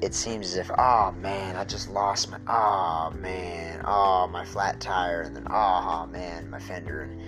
it 0.03 0.14
seems 0.14 0.47
as 0.49 0.57
if, 0.57 0.71
oh 0.79 1.12
man, 1.12 1.57
I 1.57 1.64
just 1.64 1.88
lost 1.88 2.31
my, 2.31 2.38
oh 2.49 3.12
man, 3.16 3.83
oh 3.87 4.27
my 4.29 4.45
flat 4.45 4.81
tire, 4.81 5.23
and 5.23 5.35
then 5.35 5.47
oh 5.51 6.07
man, 6.07 6.51
my 6.51 6.59
fender, 6.59 7.03
and 7.03 7.21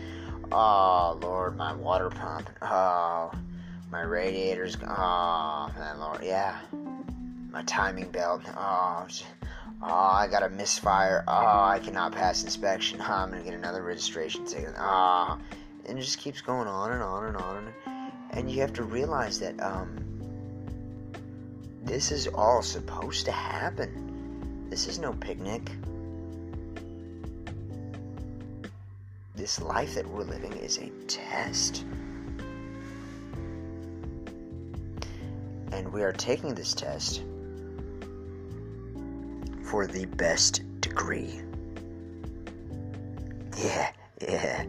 oh 0.55 1.19
lord, 1.21 1.57
my 1.57 1.75
water 1.75 2.11
pump, 2.11 2.49
oh 2.62 3.33
my 3.90 4.03
radiator's, 4.03 4.77
oh 4.83 5.71
man, 5.77 5.99
lord, 5.99 6.23
yeah, 6.23 6.57
my 7.51 7.62
timing 7.64 8.11
belt, 8.11 8.43
oh, 8.57 9.07
oh 9.83 9.87
I 9.87 10.29
got 10.29 10.45
a 10.45 10.49
misfire, 10.49 11.25
oh 11.27 11.64
I 11.64 11.81
cannot 11.83 12.12
pass 12.12 12.45
inspection, 12.45 13.01
oh, 13.01 13.12
I'm 13.12 13.31
gonna 13.31 13.43
get 13.43 13.55
another 13.55 13.83
registration 13.83 14.47
ticket, 14.47 14.75
oh, 14.79 15.38
and 15.87 15.99
it 15.99 16.03
just 16.03 16.19
keeps 16.19 16.40
going 16.40 16.69
on 16.69 16.93
and 16.93 17.03
on 17.03 17.25
and 17.27 17.37
on, 17.37 17.75
and 18.31 18.51
you 18.51 18.61
have 18.61 18.73
to 18.75 18.85
realize 18.85 19.40
that 19.40 19.61
um 19.61 20.05
this 21.83 22.12
is 22.12 22.29
all 22.29 22.62
supposed 22.62 23.27
to 23.27 23.33
happen. 23.33 24.67
This 24.71 24.88
is 24.88 24.99
no 24.99 25.12
picnic. 25.12 25.71
This 29.44 29.61
life 29.61 29.94
that 29.96 30.07
we're 30.09 30.22
living 30.22 30.54
is 30.54 30.78
a 30.78 30.88
test. 31.07 31.85
And 35.70 35.92
we 35.92 36.02
are 36.02 36.14
taking 36.14 36.54
this 36.54 36.72
test 36.72 37.22
for 39.64 39.87
the 39.87 40.07
best 40.16 40.62
degree. 40.80 41.42
Yeah, 43.59 43.92
yeah, 44.22 44.64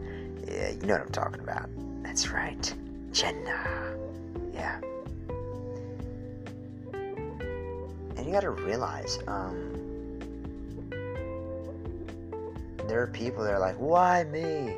yeah, 0.46 0.70
you 0.72 0.82
know 0.82 0.92
what 0.92 1.00
I'm 1.00 1.10
talking 1.10 1.40
about. 1.40 1.70
That's 2.02 2.28
right. 2.28 2.74
Jannah. 3.12 3.96
Yeah. 4.52 4.78
And 6.92 8.26
you 8.26 8.30
gotta 8.30 8.50
realize, 8.50 9.20
um, 9.26 9.75
there 12.88 13.02
are 13.02 13.06
people 13.06 13.44
that 13.44 13.52
are 13.52 13.60
like, 13.60 13.76
why 13.76 14.24
me? 14.24 14.76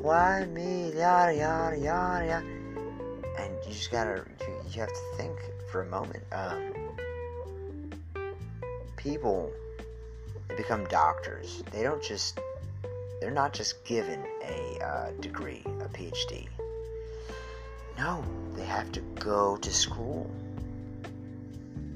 Why 0.00 0.44
me? 0.46 0.92
Yada 0.96 1.34
yada 1.34 1.78
yada 1.78 2.26
yada. 2.26 2.46
And 3.38 3.52
you 3.66 3.72
just 3.72 3.90
gotta, 3.90 4.24
you, 4.40 4.54
you 4.70 4.80
have 4.80 4.88
to 4.88 5.16
think 5.16 5.36
for 5.70 5.82
a 5.82 5.86
moment. 5.86 6.22
Um, 6.32 6.72
people 8.96 9.52
they 10.48 10.56
become 10.56 10.84
doctors. 10.86 11.62
They 11.72 11.82
don't 11.82 12.02
just, 12.02 12.38
they're 13.20 13.30
not 13.30 13.52
just 13.52 13.84
given 13.84 14.22
a 14.44 14.84
uh, 14.84 15.10
degree, 15.20 15.62
a 15.64 15.88
PhD. 15.88 16.46
No, 17.98 18.24
they 18.54 18.64
have 18.64 18.92
to 18.92 19.00
go 19.00 19.56
to 19.56 19.72
school 19.72 20.30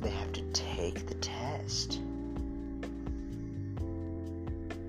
they 0.00 0.10
have 0.10 0.32
to 0.32 0.42
take 0.52 1.06
the 1.06 1.14
test. 1.14 1.97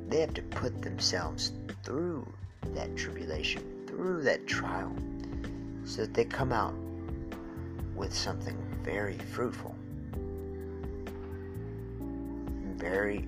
They 0.10 0.22
have 0.22 0.34
to 0.34 0.42
put 0.42 0.82
themselves 0.82 1.52
through 1.84 2.28
that 2.74 2.98
tribulation, 2.98 3.62
through 3.86 4.24
that 4.24 4.48
trial, 4.48 4.92
so 5.86 6.02
that 6.02 6.16
they 6.16 6.26
come 6.26 6.52
out 6.52 6.74
with 7.96 8.12
something 8.12 8.58
very 8.84 9.20
fruitful, 9.20 9.76
very 12.76 13.28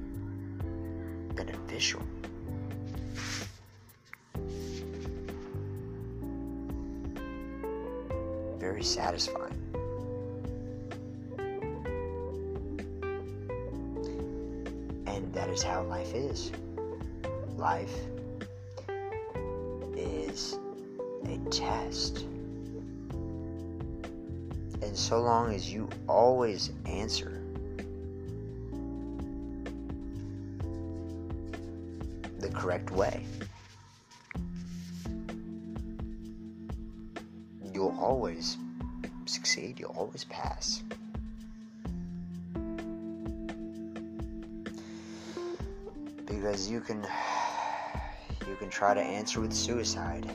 beneficial. 1.36 2.02
Very 8.58 8.84
satisfying. 8.84 9.54
And 15.06 15.32
that 15.34 15.50
is 15.50 15.62
how 15.62 15.84
life 15.84 16.16
is. 16.16 16.52
Life 17.62 17.96
is 19.96 20.58
a 21.26 21.38
test. 21.52 22.26
And 24.82 24.98
so 24.98 25.22
long 25.22 25.54
as 25.54 25.72
you 25.72 25.88
always 26.10 26.72
answer 26.88 27.40
the 32.40 32.50
correct 32.50 32.90
way, 32.90 33.24
you'll 37.72 37.96
always 38.00 38.58
succeed, 39.28 39.80
you'll 39.80 39.96
always 39.96 40.24
pass. 40.24 40.82
because 46.26 46.70
you 46.70 46.80
can 46.80 47.06
you 48.52 48.58
can 48.58 48.70
try 48.70 48.94
to 48.94 49.00
answer 49.00 49.40
with 49.40 49.54
suicide 49.54 50.30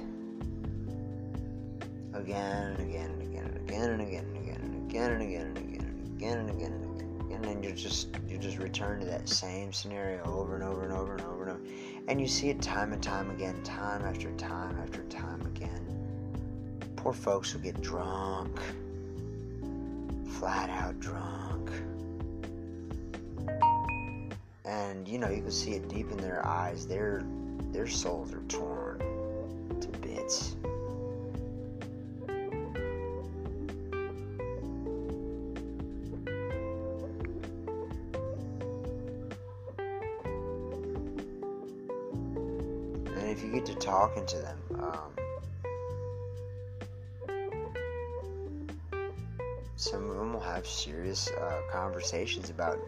again 2.15 2.73
and 2.73 2.81
again 2.81 3.11
and 3.11 3.23
again 3.23 3.45
and 3.45 3.71
again 3.71 3.91
and 3.91 4.01
again 4.01 4.21
and 4.25 4.91
again 4.91 5.11
and 5.11 5.21
again 5.21 5.21
and 5.21 5.21
again 5.21 5.43
and 5.43 5.59
again 5.59 5.83
and 5.85 6.17
again 6.17 6.39
and 6.39 6.51
again 6.51 6.73
and 6.73 6.97
again 6.97 7.31
and 7.31 7.45
then 7.45 7.63
you 7.63 7.73
just 7.73 8.09
you 8.27 8.39
just 8.39 8.57
return 8.57 8.99
to 8.99 9.05
that 9.05 9.29
same 9.29 9.71
scenario 9.71 10.25
over 10.25 10.55
and 10.55 10.65
over 10.65 10.85
and 10.85 10.95
over 10.95 11.13
and 11.13 11.21
over 11.21 11.43
and 11.43 11.51
over 11.51 11.61
and 12.09 12.19
you 12.19 12.27
see 12.27 12.49
it 12.49 12.63
time 12.63 12.95
and 12.95 13.03
time 13.03 13.29
again 13.31 13.63
time 13.63 14.03
after 14.07 14.33
time 14.33 14.79
after 14.79 15.03
time 15.05 15.43
again 15.43 15.85
poor 16.97 17.13
folks 17.13 17.53
will 17.53 17.61
get 17.61 17.79
drunk 17.83 18.59
flat 20.39 20.71
out 20.71 20.99
drunk 21.01 21.71
and 24.65 25.07
you 25.07 25.19
know 25.19 25.29
you 25.29 25.43
can 25.43 25.51
see 25.51 25.73
it 25.73 25.87
deep 25.91 26.11
in 26.11 26.17
their 26.17 26.45
eyes 26.47 26.87
their 26.87 27.23
their 27.77 27.87
souls 27.87 28.33
are 28.33 28.41
torn 28.49 28.99
to 29.83 29.89
bits. 30.01 30.57
And 43.15 43.29
if 43.29 43.43
you 43.45 43.53
get 43.53 43.67
to 43.67 43.75
talking 43.75 44.25
to 44.25 44.39
them 44.39 44.59
um, 44.81 45.13
some 49.77 50.09
of 50.09 50.17
them 50.17 50.33
will 50.33 50.41
have 50.41 50.67
serious 50.67 51.29
uh, 51.29 51.61
conversations 51.71 52.49
about 52.49 52.79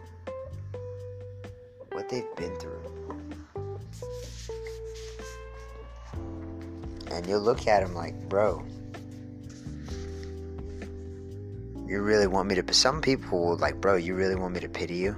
you'll 7.29 7.41
look 7.41 7.67
at 7.67 7.81
them 7.85 7.93
like, 7.93 8.15
bro, 8.27 8.65
you 11.87 12.01
really 12.01 12.27
want 12.27 12.49
me 12.49 12.55
to. 12.55 12.73
Some 12.73 13.01
people 13.01 13.45
will 13.45 13.57
like, 13.57 13.79
bro, 13.79 13.95
you 13.95 14.15
really 14.15 14.35
want 14.35 14.53
me 14.53 14.59
to 14.59 14.69
pity 14.69 14.95
you? 14.95 15.15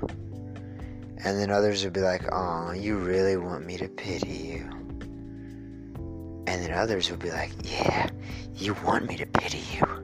And 1.23 1.39
then 1.39 1.51
others 1.51 1.83
will 1.83 1.91
be 1.91 2.01
like, 2.01 2.23
oh, 2.31 2.71
you 2.71 2.97
really 2.97 3.37
want 3.37 3.65
me 3.65 3.77
to 3.77 3.87
pity 3.87 4.59
you? 4.59 4.69
And 6.47 6.63
then 6.63 6.73
others 6.73 7.09
will 7.09 7.17
be 7.17 7.31
like, 7.31 7.51
yeah, 7.63 8.09
you 8.55 8.75
want 8.85 9.07
me 9.07 9.17
to 9.17 9.25
pity 9.25 9.63
you. 9.73 10.01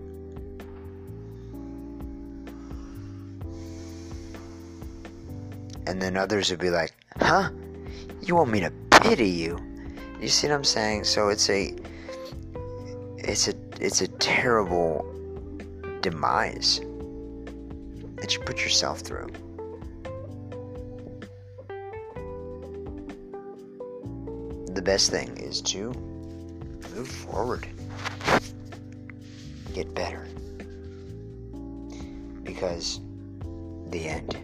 and 5.88 6.02
then 6.02 6.17
others 6.17 6.52
would 6.52 6.60
be 6.60 6.70
like, 6.70 6.93
"Huh? 7.17 7.50
You 8.22 8.36
want 8.36 8.52
me 8.52 8.60
to 8.60 8.72
pity 8.91 9.30
you?" 9.30 9.58
You 10.20 10.28
see 10.28 10.48
what 10.48 10.56
I'm 10.56 10.63
saying? 10.63 11.06
So 11.06 11.30
it's 11.30 11.50
a 11.50 11.74
it's 13.27 13.49
a 13.49 13.53
it's 13.81 13.99
a 13.99 14.07
terrible 14.07 15.05
demise 16.01 16.79
that 18.15 18.33
you 18.33 18.39
put 18.41 18.61
yourself 18.61 19.01
through. 19.01 19.27
The 24.73 24.81
best 24.81 25.11
thing 25.11 25.37
is 25.37 25.61
to 25.63 25.91
move 26.95 27.09
forward. 27.09 27.67
Get 29.73 29.93
better. 29.93 30.25
Because 32.43 33.01
the 33.89 34.07
end 34.07 34.37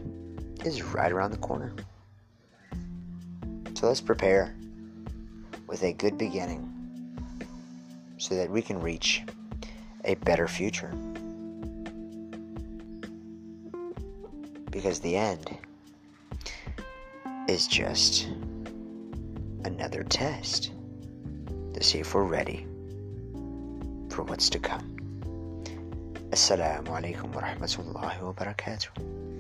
is 0.65 0.83
right 0.83 1.11
around 1.11 1.31
the 1.31 1.37
corner. 1.37 1.73
So 3.75 3.87
let's 3.87 4.01
prepare 4.01 4.53
with 5.67 5.83
a 5.83 5.93
good 5.93 6.17
beginning 6.17 6.82
so 8.17 8.36
that 8.36 8.49
we 8.49 8.62
can 8.62 8.80
reach 8.80 9.23
a 10.06 10.15
better 10.15 10.47
future. 10.47 10.91
Because 14.69 14.99
the 14.99 15.15
end 15.15 15.58
is 17.47 17.67
just 17.67 18.28
another 19.65 20.04
test 20.04 20.71
to 21.73 21.84
see 21.84 21.99
if 21.99 22.13
we're 22.13 22.23
ready 22.23 22.65
for 24.10 24.23
what's 24.23 24.49
to 24.49 24.60
come. 24.60 24.95
Assalamu 26.32 26.88
alaikum 26.88 27.34
wa 27.34 27.41
rahmatullahi 27.41 28.21
wa 28.21 28.34
barakatuh. 28.34 29.32